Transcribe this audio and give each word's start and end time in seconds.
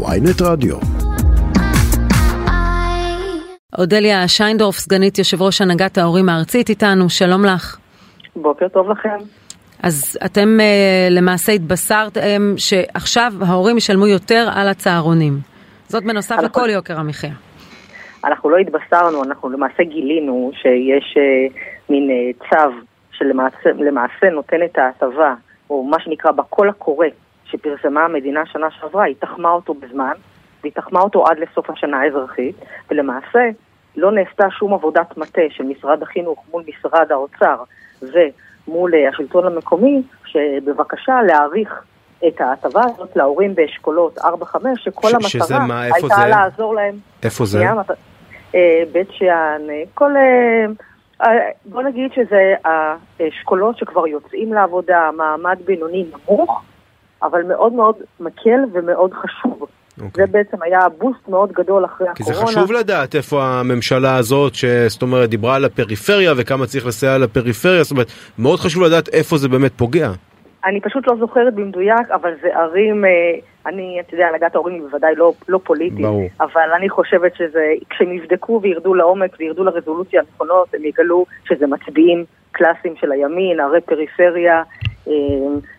ויינט 0.00 0.42
רדיו. 0.42 0.76
אודליה 3.78 4.28
שיינדורף, 4.28 4.74
סגנית 4.76 5.18
יושב 5.18 5.42
ראש 5.42 5.60
הנהגת 5.60 5.98
ההורים 5.98 6.28
הארצית 6.28 6.68
איתנו, 6.68 7.10
שלום 7.10 7.44
לך. 7.44 7.76
בוקר 8.36 8.68
טוב 8.68 8.90
לכם. 8.90 9.16
אז 9.82 10.18
אתם 10.24 10.60
אה, 10.60 11.08
למעשה 11.10 11.52
התבשרתם 11.52 12.54
שעכשיו 12.56 13.32
ההורים 13.46 13.76
ישלמו 13.76 14.06
יותר 14.06 14.48
על 14.54 14.68
הצהרונים. 14.68 15.38
זאת 15.88 16.04
בנוסף 16.04 16.32
אנחנו- 16.32 16.46
לכל 16.46 16.70
יוקר 16.70 17.00
המחיה. 17.00 17.32
אנחנו 18.24 18.50
לא 18.50 18.56
התבשרנו, 18.56 19.24
אנחנו 19.24 19.50
למעשה 19.50 19.82
גילינו 19.82 20.50
שיש 20.54 21.14
אה, 21.16 21.60
מין 21.90 22.10
אה, 22.10 22.48
צו 22.50 22.72
שלמעשה 23.12 23.70
למעשה 23.78 24.30
נותן 24.32 24.56
את 24.64 24.78
ההטבה, 24.78 25.34
או 25.70 25.84
מה 25.84 25.96
שנקרא 26.00 26.30
בקול 26.30 26.68
הקורא 26.68 27.06
שפרסמה 27.52 28.04
המדינה 28.04 28.46
שנה 28.46 28.66
שעברה, 28.70 29.04
היא 29.04 29.14
תחמה 29.18 29.50
אותו 29.50 29.74
בזמן, 29.74 30.12
והיא 30.62 30.72
תחמה 30.72 31.00
אותו 31.00 31.26
עד 31.26 31.38
לסוף 31.38 31.70
השנה 31.70 32.00
האזרחית, 32.00 32.56
ולמעשה 32.90 33.48
לא 33.96 34.12
נעשתה 34.12 34.50
שום 34.50 34.74
עבודת 34.74 35.16
מטה 35.16 35.40
של 35.50 35.64
משרד 35.64 36.02
החינוך 36.02 36.44
מול 36.50 36.62
משרד 36.68 37.12
האוצר 37.12 37.56
ומול 38.02 38.94
אה, 38.94 39.08
השלטון 39.08 39.46
המקומי, 39.46 40.02
שבבקשה 40.26 41.22
להאריך 41.26 41.82
את 42.28 42.40
ההטבה 42.40 42.80
הזאת 42.84 43.16
להורים 43.16 43.54
באשכולות 43.54 44.18
4-5, 44.18 44.22
שכל 44.76 45.08
ש- 45.08 45.12
המטרה 45.14 45.28
שזה 45.28 45.58
מה, 45.58 45.86
איפה 45.86 45.96
הייתה 45.96 46.14
זה? 46.16 46.26
לעזור 46.28 46.74
להם 46.74 46.94
איפה 47.24 47.44
זה? 47.44 47.64
מת- 47.72 47.90
אה, 48.54 48.82
בית 48.92 49.08
שאן, 49.12 49.60
אה, 49.70 49.82
כל... 49.94 50.12
בוא 51.66 51.82
נגיד 51.82 52.10
שזה 52.12 52.54
האשכולות 52.64 53.78
שכבר 53.78 54.06
יוצאים 54.06 54.52
לעבודה, 54.52 55.10
מעמד 55.16 55.58
בינוני 55.64 56.04
נמוך, 56.28 56.62
אבל 57.22 57.42
מאוד 57.42 57.72
מאוד 57.72 57.94
מקל 58.20 58.60
ומאוד 58.72 59.12
חשוב. 59.12 59.66
אוקיי. 60.00 60.26
זה 60.26 60.32
בעצם 60.32 60.56
היה 60.62 60.80
בוסט 60.98 61.28
מאוד 61.28 61.52
גדול 61.52 61.84
אחרי 61.84 62.06
כי 62.14 62.22
זה 62.22 62.32
הקורונה. 62.32 62.50
חשוב 62.50 62.72
לדעת 62.72 63.14
איפה 63.14 63.44
הממשלה 63.44 64.16
הזאת, 64.16 64.54
שזאת 64.54 65.02
אומרת, 65.02 65.30
דיברה 65.30 65.56
על 65.56 65.64
הפריפריה 65.64 66.32
וכמה 66.36 66.66
צריך 66.66 66.86
לסייע 66.86 67.18
לפריפריה, 67.18 67.82
זאת 67.82 67.92
אומרת, 67.92 68.06
מאוד 68.38 68.58
חשוב 68.58 68.82
לדעת 68.82 69.08
איפה 69.08 69.36
זה 69.36 69.48
באמת 69.48 69.72
פוגע. 69.76 70.10
אני 70.64 70.80
פשוט 70.80 71.08
לא 71.08 71.16
זוכרת 71.16 71.54
במדויק, 71.54 72.10
אבל 72.10 72.32
זה 72.42 72.48
ערים, 72.54 73.04
אה, 73.04 73.10
אני, 73.66 74.00
אתה 74.00 74.14
יודע, 74.14 74.26
הנהגת 74.26 74.54
ההורים 74.54 74.74
היא 74.74 74.82
בוודאי 74.82 75.14
לא, 75.16 75.32
לא 75.48 75.60
פוליטית, 75.64 76.00
ברור. 76.00 76.28
אבל 76.40 76.70
אני 76.76 76.88
חושבת 76.88 77.36
שזה, 77.36 77.72
כשהם 77.90 78.12
יבדקו 78.12 78.60
וירדו 78.62 78.94
לעומק 78.94 79.36
וירדו 79.40 79.64
לרזולוציה 79.64 80.20
הנכונות, 80.20 80.74
הם 80.74 80.84
יגלו 80.84 81.24
שזה 81.44 81.66
מצביעים 81.66 82.24
קלאסיים 82.52 82.94
של 82.96 83.12
הימין, 83.12 83.60
ערי 83.60 83.80
פריפריה, 83.80 84.62
אה, 85.08 85.12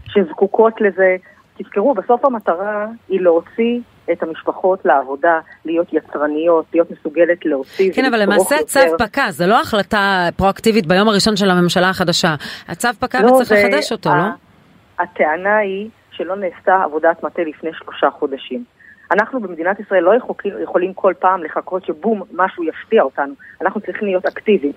שזקוקות 0.08 0.82
לזה. 0.82 1.16
תזכרו, 1.58 1.94
בסוף 1.94 2.26
המטרה 2.26 2.86
היא 3.10 3.22
להוציא 3.22 3.80
את 4.12 4.24
המשפחות 4.24 4.86
לעבודה, 4.86 5.40
להיות 5.66 5.88
יצרניות, 5.94 6.66
להיות 6.74 6.92
מסוגלת 6.92 7.46
להוציא 7.46 7.94
כן, 7.94 8.06
אבל 8.06 8.22
למעשה 8.22 8.56
הצו. 8.56 8.80
פקע, 9.00 9.32
זה 9.32 9.48
לא 9.48 9.62
החלטה 9.62 10.30
פרואקטיבית 10.38 10.86
ביום 10.86 11.10
הראשון 11.10 11.36
של 11.36 11.50
הממשלה 11.50 11.90
החדשה. 11.90 12.36
הצו 12.68 12.88
פקע 13.00 13.22
לא, 13.22 13.32
וצריך 13.32 13.52
לחדש 13.52 13.92
אותו, 13.92 14.10
ה- 14.10 14.18
לא? 14.18 15.04
הטענה 15.04 15.58
היא 15.58 15.90
שלא 16.12 16.36
נעשתה 16.36 16.84
עבודת 16.84 17.24
מטה 17.24 17.42
לפני 17.42 17.70
שלושה 17.74 18.10
חודשים. 18.10 18.64
אנחנו 19.12 19.40
במדינת 19.40 19.80
ישראל 19.80 20.04
לא 20.04 20.16
יכולים, 20.16 20.64
יכולים 20.64 20.94
כל 20.94 21.14
פעם 21.20 21.44
לחכות 21.44 21.86
שבום, 21.86 22.22
משהו 22.34 22.64
יפתיע 22.64 23.04
אותנו. 23.04 23.34
אנחנו 23.62 23.82
צריכים 23.82 24.08
להיות 24.08 24.26
אקטיביים. 24.26 24.74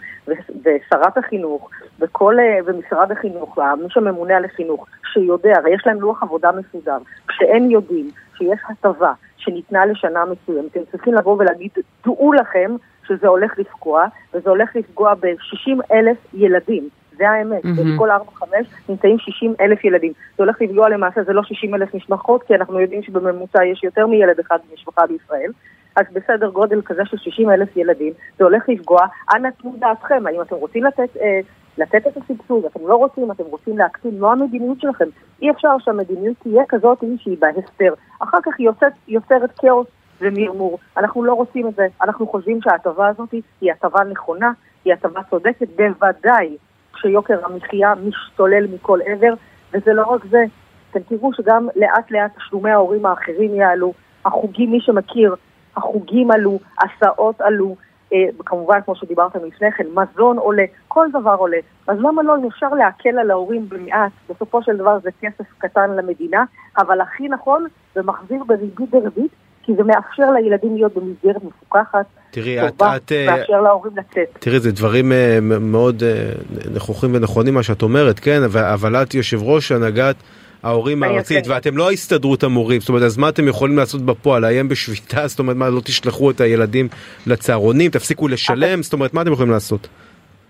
ושרת 0.63 1.19
החינוך, 1.19 1.71
וכל, 2.01 2.37
אה, 2.39 2.59
ומשרד 2.67 3.13
החינוך, 3.13 3.59
מי 3.59 3.87
שממונה 3.89 4.37
על 4.37 4.45
החינוך, 4.45 4.87
שיודע, 5.13 5.53
הרי 5.57 5.75
יש 5.75 5.83
להם 5.87 6.01
לוח 6.01 6.23
עבודה 6.23 6.51
מסודר, 6.53 6.99
כשהם 7.29 7.71
יודעים 7.71 8.11
שיש 8.39 8.61
הטבה 8.69 9.13
שניתנה 9.37 9.87
לשנה 9.87 10.25
מסוימת, 10.25 10.77
הם 10.77 10.83
צריכים 10.91 11.15
לבוא 11.15 11.37
ולהגיד, 11.39 11.71
דעו 12.05 12.33
לכם 12.33 12.77
שזה 13.09 13.29
הולך 13.29 13.59
לפגוע, 13.59 14.05
וזה 14.35 14.51
הולך 14.51 14.77
לפגוע 14.77 15.15
ב-60 15.15 15.93
אלף 15.93 16.17
ילדים. 16.35 16.89
זה 17.17 17.31
האמת, 17.31 17.65
מהמם. 17.65 17.95
בכל 17.95 18.11
4-5 18.11 18.45
נמצאים 18.89 19.19
60 19.19 19.55
אלף 19.61 19.85
ילדים. 19.85 20.13
זה 20.37 20.43
הולך 20.43 20.57
לפגוע 20.61 20.89
למעשה, 20.89 21.23
זה 21.23 21.33
לא 21.33 21.43
60 21.43 21.75
אלף 21.75 21.95
משפחות, 21.95 22.43
כי 22.43 22.55
אנחנו 22.55 22.81
יודעים 22.81 23.03
שבממוצע 23.03 23.65
יש 23.65 23.85
יותר 23.85 24.07
מילד 24.07 24.41
אחד 24.41 24.59
במשפחה 24.71 25.07
בישראל. 25.07 25.51
אז 25.97 26.07
בסדר 26.13 26.51
גודל 26.51 26.83
כזה 26.85 27.03
של 27.05 27.17
60 27.17 27.51
אלף 27.51 27.77
ילדים, 27.77 28.13
זה 28.39 28.45
הולך 28.45 28.69
לפגוע. 28.69 29.01
אנא 29.35 29.49
תנו 29.61 29.75
דעתכם, 29.79 30.27
האם 30.27 30.43
אתם 30.43 30.57
רוצים 30.57 30.85
לתת, 30.85 31.17
אה, 31.17 31.41
לתת 31.79 32.07
את 32.07 32.17
הסבסוד, 32.17 32.65
אתם 32.65 32.81
לא 32.87 32.95
רוצים, 32.95 33.31
אתם 33.31 33.45
רוצים 33.45 33.79
להקטין, 33.79 34.21
מה 34.21 34.33
המדיניות 34.33 34.81
שלכם? 34.81 35.05
אי 35.43 35.51
אפשר 35.51 35.69
שהמדיניות 35.79 36.37
תהיה 36.43 36.63
כזאת 36.69 37.05
שהיא 37.19 37.37
בהסתר. 37.39 37.95
אחר 38.19 38.39
כך 38.43 38.53
היא 38.59 38.67
יוצאת, 38.67 38.93
יוצרת 39.09 39.51
כאוס 39.59 39.87
ומרמור. 40.21 40.79
אנחנו 40.97 41.25
לא 41.25 41.35
רוצים 41.35 41.69
את 41.69 41.75
זה, 41.75 41.87
אנחנו 42.03 42.27
חושבים 42.27 42.61
שההטבה 42.63 43.09
הזאת 43.09 43.33
היא 43.61 43.73
הטבה 43.73 44.05
נכונה, 44.05 44.53
היא 44.85 44.93
הטבה 44.93 45.21
צודקת, 45.31 45.69
בוודאי 45.77 46.57
כשיוקר 46.97 47.47
המחיה 47.47 47.95
משתולל 47.95 48.67
מכל 48.75 48.99
עבר, 49.07 49.35
וזה 49.73 49.93
לא 49.93 50.03
רק 50.03 50.25
זה, 50.25 50.45
אתם 50.91 51.01
תראו 51.01 51.33
שגם 51.33 51.69
לאט 51.77 52.11
לאט 52.11 52.37
תשלומי 52.37 52.71
ההורים 52.71 53.07
האחרים 53.07 53.55
יעלו, 53.55 53.93
החוגים, 54.25 54.71
מי 54.71 54.81
שמכיר, 54.81 55.35
החוגים 55.77 56.31
עלו, 56.31 56.59
הסעות 56.79 57.41
עלו, 57.41 57.77
אה, 58.13 58.19
כמובן 58.45 58.81
כמו 58.85 58.97
שדיברתם 58.97 59.45
לפני 59.45 59.73
כן, 59.73 59.85
מזון 59.95 60.39
עולה, 60.39 60.65
כל 60.89 61.07
דבר 61.13 61.35
עולה. 61.39 61.59
אז 61.87 61.99
למה 61.99 62.23
לא 62.23 62.37
אפשר 62.49 62.69
להקל 62.69 63.19
על 63.19 63.31
ההורים 63.31 63.69
במעט? 63.69 64.13
בסופו 64.31 64.63
של 64.63 64.77
דבר 64.77 64.99
זה 65.03 65.11
כסף 65.21 65.45
קטן 65.59 65.91
למדינה, 65.91 66.45
אבל 66.79 67.01
הכי 67.01 67.29
נכון, 67.29 67.67
זה 67.95 68.03
מחזיר 68.03 68.45
בריבית 68.45 68.91
דריבית, 68.91 69.33
כי 69.67 69.73
זה 69.75 69.83
מאפשר 69.85 70.31
לילדים 70.31 70.75
להיות 70.77 70.95
במסגרת 70.95 71.45
מפוקחת, 71.45 72.07
תראי, 72.31 72.57
טובה, 72.69 72.97
את, 72.97 73.13
אה, 73.13 73.27
מאפשר 73.27 73.61
להורים 73.61 73.93
לצאת. 73.97 74.39
תראי, 74.39 74.61
זה 74.61 74.73
דברים 74.73 75.13
אה, 75.13 75.39
מאוד 75.61 76.03
אה, 76.03 76.33
נכוחים 76.75 77.15
ונכונים 77.15 77.55
מה 77.55 77.63
שאת 77.63 77.83
אומרת, 77.83 78.19
כן, 78.19 78.43
אבל- 78.43 78.97
את 78.97 79.15
יושב 79.15 79.43
ראש 79.43 79.73
הנהגת 79.73 80.17
ההורים 80.63 81.03
הארצית. 81.03 81.47
ואתם 81.49 81.77
לא 81.77 81.89
ההסתדרות 81.89 82.43
המורים, 82.43 82.81
זאת 82.81 82.89
אומרת, 82.89 83.03
אז 83.03 83.17
מה 83.17 83.29
אתם 83.29 83.49
יכולים 83.49 83.77
לעשות 83.77 84.03
בפועל? 84.03 84.43
לאיים 84.43 84.69
בשביתה? 84.69 85.27
זאת 85.27 85.39
אומרת, 85.39 85.57
מה, 85.57 85.71
לא 85.71 85.81
תשלחו 85.81 86.31
את 86.31 86.41
הילדים 86.41 86.89
לצהרונים? 87.27 87.91
תפסיקו 87.91 88.29
לשלם? 88.29 88.83
זאת 88.83 88.93
אומרת, 88.93 89.15
מה 89.15 89.23
אתם 89.23 89.33
יכולים 89.33 89.53
לעשות? 89.53 89.89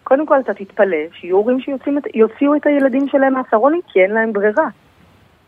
קודם 0.05 0.27
כל 0.27 0.41
אתה 0.41 0.55
תתפלא 0.55 0.97
שיהיו 1.21 1.37
הורים 1.37 1.61
שיוציאו 1.61 2.55
את 2.57 2.67
הילדים 2.67 3.09
שלהם 3.09 3.35
מהצהרונים 3.35 3.81
כי 3.93 4.01
אין 4.01 4.11
להם 4.11 4.33
ברירה. 4.33 4.69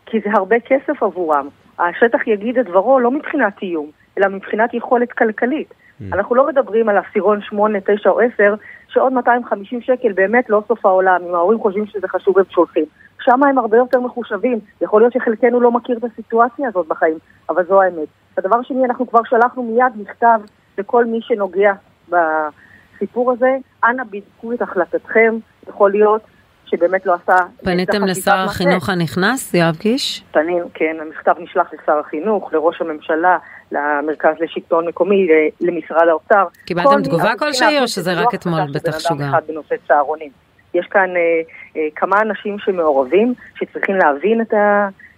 כי 0.05 0.17
זה 0.19 0.29
הרבה 0.33 0.55
כסף 0.59 1.03
עבורם. 1.03 1.47
השטח 1.79 2.27
יגיד 2.27 2.57
את 2.57 2.65
דברו 2.65 2.99
לא 2.99 3.11
מבחינת 3.11 3.61
איום, 3.61 3.89
אלא 4.17 4.27
מבחינת 4.27 4.73
יכולת 4.73 5.11
כלכלית. 5.11 5.73
אנחנו 6.13 6.35
לא 6.35 6.47
מדברים 6.47 6.89
על 6.89 6.97
עשירון 6.97 7.41
8, 7.41 7.79
9 7.79 8.09
או 8.09 8.19
10, 8.19 8.55
שעוד 8.87 9.13
250 9.13 9.81
שקל 9.81 10.11
באמת 10.13 10.49
לא 10.49 10.63
סוף 10.67 10.85
העולם, 10.85 11.21
אם 11.29 11.35
ההורים 11.35 11.59
חושבים 11.59 11.85
שזה 11.85 12.07
חשוב 12.07 12.37
הם 12.37 12.45
שולחים. 12.49 12.85
שם 13.19 13.43
הם 13.43 13.57
הרבה 13.57 13.77
יותר 13.77 13.99
מחושבים. 13.99 14.59
יכול 14.81 15.01
להיות 15.01 15.13
שחלקנו 15.13 15.61
לא 15.61 15.71
מכיר 15.71 15.97
את 15.97 16.03
הסיטואציה 16.03 16.67
הזאת 16.67 16.87
בחיים, 16.87 17.17
אבל 17.49 17.65
זו 17.65 17.81
האמת. 17.81 18.07
הדבר 18.37 18.61
שני, 18.61 18.85
אנחנו 18.85 19.07
כבר 19.07 19.19
שלחנו 19.23 19.63
מיד 19.63 19.93
מכתב 19.95 20.39
לכל 20.77 21.05
מי 21.05 21.19
שנוגע 21.21 21.73
בסיפור 22.09 23.31
הזה, 23.31 23.57
אנא 23.83 24.03
בדקו 24.03 24.53
את 24.53 24.61
החלטתכם, 24.61 25.35
יכול 25.69 25.91
להיות 25.91 26.21
שבאמת 26.71 27.05
לא 27.05 27.13
עשה... 27.13 27.35
פניתם 27.63 28.03
לשר 28.05 28.35
החינוך 28.35 28.89
הנכנס, 28.89 29.53
יואב 29.53 29.75
קיש? 29.75 30.23
פנים, 30.31 30.63
כן, 30.73 30.97
המכתב 31.01 31.33
נשלח 31.39 31.67
לשר 31.73 31.99
החינוך, 31.99 32.53
לראש 32.53 32.81
הממשלה, 32.81 33.37
למרכז 33.71 34.35
לשלטון 34.39 34.87
מקומי, 34.87 35.27
למשרד 35.61 36.07
האוצר. 36.07 36.45
קיבלתם 36.65 36.89
כל- 36.89 37.01
תגובה 37.03 37.35
כלשהי, 37.39 37.79
או 37.79 37.87
שזה 37.87 38.13
רק 38.13 38.33
אתמול 38.33 38.59
בטח? 38.73 38.97
אחד 38.97 39.41
בנושא 39.47 39.75
צהרונים. 39.87 40.31
יש 40.73 40.87
כאן 40.87 41.09
אה, 41.15 41.21
אה, 41.75 41.87
כמה 41.95 42.21
אנשים 42.21 42.59
שמעורבים, 42.59 43.33
שצריכים 43.55 43.95
להבין 43.95 44.41
את 44.41 44.53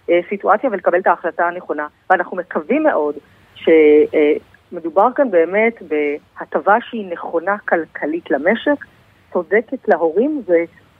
הסיטואציה 0.08 0.70
ולקבל 0.72 0.98
את 0.98 1.06
ההחלטה 1.06 1.44
הנכונה, 1.48 1.86
ואנחנו 2.10 2.36
מקווים 2.36 2.82
מאוד 2.82 3.14
שמדובר 3.54 5.08
כאן 5.14 5.30
באמת 5.30 5.74
בהטבה 5.82 6.76
שהיא 6.90 7.12
נכונה 7.12 7.56
כלכלית 7.68 8.30
למשק, 8.30 8.84
צודקת 9.32 9.88
להורים 9.88 10.42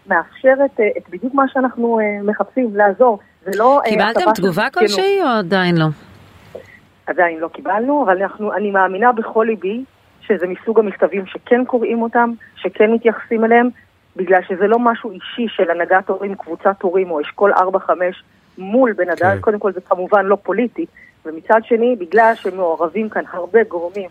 ומאפשרת 0.06 0.80
אה, 0.80 0.88
את 0.98 1.08
בדיוק 1.10 1.34
מה 1.34 1.44
שאנחנו 1.48 2.00
אה, 2.00 2.22
מחפשים, 2.22 2.76
לעזור. 2.76 3.18
זה 3.44 3.50
לא... 3.58 3.80
אה, 3.84 3.90
קיבלתם 3.90 4.32
תגובה 4.34 4.62
חינוך. 4.62 4.74
כלשהי 4.74 5.22
או 5.22 5.26
עדיין 5.26 5.76
לא? 5.76 5.86
עדיין 7.06 7.38
לא 7.38 7.48
קיבלנו, 7.48 8.04
אבל 8.04 8.22
אנחנו, 8.22 8.52
אני 8.52 8.70
מאמינה 8.70 9.12
בכל 9.12 9.46
ליבי 9.48 9.84
שזה 10.20 10.46
מסוג 10.46 10.78
המכתבים 10.78 11.26
שכן 11.26 11.64
קוראים 11.64 12.02
אותם, 12.02 12.32
שכן 12.56 12.92
מתייחסים 12.92 13.44
אליהם, 13.44 13.68
בגלל 14.16 14.40
שזה 14.48 14.66
לא 14.66 14.78
משהו 14.78 15.10
אישי 15.10 15.46
של 15.48 15.70
הנהגת 15.70 16.08
הורים, 16.08 16.34
קבוצת 16.34 16.82
הורים 16.82 17.10
או 17.10 17.20
אשכול 17.20 17.52
4-5 17.52 17.56
מול 18.58 18.92
בן 18.92 19.10
אדם, 19.10 19.34
כן. 19.34 19.40
קודם 19.40 19.58
כל 19.58 19.72
זה 19.72 19.80
כמובן 19.80 20.26
לא 20.26 20.36
פוליטי, 20.42 20.86
ומצד 21.26 21.60
שני, 21.64 21.96
בגלל 21.98 22.32
שמעורבים 22.34 23.08
כאן 23.08 23.22
הרבה 23.32 23.64
גורמים 23.68 24.08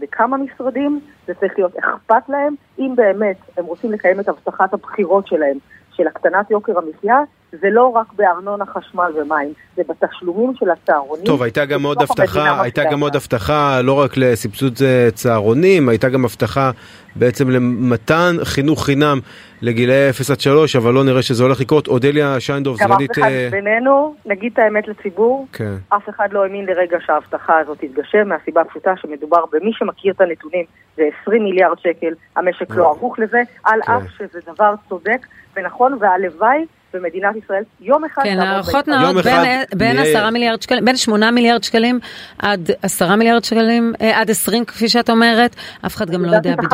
בכמה 0.00 0.36
משרדים, 0.36 1.00
זה 1.26 1.34
צריך 1.34 1.52
להיות 1.58 1.76
אכפת 1.76 2.28
להם, 2.28 2.54
אם 2.78 2.92
באמת 2.96 3.36
הם 3.56 3.64
רוצים 3.64 3.92
לקיים 3.92 4.20
את 4.20 4.28
הבטחת 4.28 4.74
הבחירות 4.74 5.26
שלהם, 5.26 5.56
של 5.92 6.06
הקטנת 6.06 6.50
יוקר 6.50 6.78
המחיה, 6.78 7.18
זה 7.60 7.70
לא 7.70 7.86
רק 7.86 8.06
בארנונה, 8.12 8.64
חשמל 8.66 9.12
ומים, 9.16 9.52
זה 9.76 9.82
בתשלומים 9.88 10.52
של 10.58 10.70
הצהרונים. 10.70 11.24
טוב, 11.24 11.42
הייתה 11.42 11.64
גם 11.64 11.82
עוד 11.82 12.02
הבטחה, 12.02 12.62
הייתה 12.62 12.82
גם 12.90 13.00
עוד. 13.00 13.16
הבטחה 13.16 13.80
לא 13.82 13.92
רק 13.92 14.16
לסבסוד 14.16 14.74
אה, 14.84 15.08
צהרונים, 15.10 15.88
הייתה 15.88 16.08
גם 16.08 16.24
הבטחה 16.24 16.70
בעצם 17.16 17.50
למתן 17.50 18.36
חינוך 18.44 18.84
חינם 18.84 19.18
לגילאי 19.62 20.10
0 20.10 20.30
עד 20.30 20.40
3, 20.40 20.76
אבל 20.76 20.94
לא 20.94 21.04
נראה 21.04 21.22
שזה 21.22 21.42
הולך 21.42 21.60
לקרות. 21.60 21.88
אודליה 21.88 22.40
שיינדורף, 22.40 22.80
גם 22.80 22.92
אף. 22.92 22.98
אחד 23.12 23.22
אה, 23.22 23.48
בינינו, 23.50 24.14
נגיד 24.26 24.52
את 24.52 24.58
האמת 24.58 24.88
לציבור, 24.88 25.46
כן. 25.52 25.74
אף 25.88 26.08
אחד 26.08 26.28
לא 26.32 26.44
האמין 26.44 26.66
לרגע 26.66 26.98
שההבטחה 27.06 27.58
הזאת 27.58 27.78
תתגשם, 27.78 28.28
מהסיבה 28.28 28.60
הפשוטה 28.60 28.94
שמדובר 28.96 29.44
במי 29.52 29.72
שמכיר 29.72 30.12
את 30.12 30.20
הנתונים, 30.20 30.64
זה 30.96 31.02
20 31.22 31.44
מיליארד 31.44 31.78
שקל, 31.78 32.14
המשק 32.36 32.70
לא 32.70 32.88
ערוך 32.88 33.18
לזה, 33.18 33.42
על 33.64 33.80
כן. 33.82 33.92
אף 33.92 34.02
שזה 34.18 34.38
דבר 34.54 34.74
צודק 34.88 35.26
ונכון, 35.56 35.96
והלוואי 36.00 36.64
במדינת 36.94 37.36
ישראל 37.44 37.62
יום 37.80 38.04
אחד... 38.04 38.22
כן, 38.22 38.40
הערכות. 38.40 38.88
נעות 38.88 39.24
בין- 39.24 39.34
בין 39.74 39.96
נהיה- 39.96 40.18
10 40.18 40.30
מיליארד 40.30 40.62
שקלים, 40.62 40.84
בין 40.84 40.96
8 40.96 41.30
מיליארד 41.30 41.64
שקלים 41.64 41.98
עד 42.38 42.70
10 42.82 43.16
מיליארד 43.16 43.44
שקלים, 43.44 43.92
אה, 44.00 44.20
עד 44.20 44.30
20 44.30 44.64
כפי 44.64 44.88
שאת 44.88 45.10
אומרת, 45.10 45.56
אף 45.86 45.96
אחד 45.96 46.10
גם 46.10 46.24
לא 46.24 46.36
יודע 46.36 46.54
בדיוק 46.56 46.72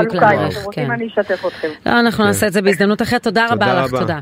רוצים 0.65 0.87
כן. 0.87 0.91
אני 0.91 1.07
אשתף 1.07 1.47
אתכם. 1.47 1.69
לא, 1.87 2.01
אנחנו 2.01 2.25
נעשה 2.25 2.47
את 2.47 2.53
זה 2.53 2.63
בהזדמנות 2.63 3.03
אחרת. 3.03 3.23
תודה 3.23 3.47
תודה 3.51 3.73
רבה 3.73 3.85
לך. 3.85 3.91
תודה. 3.91 4.19